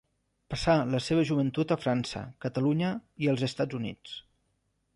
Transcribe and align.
Passà 0.53 0.77
la 0.93 1.01
seva 1.07 1.25
joventut 1.31 1.73
a 1.75 1.77
França, 1.83 2.23
Catalunya 2.45 2.89
i 3.27 3.31
als 3.35 3.45
Estats 3.49 3.79
Units. 3.83 4.17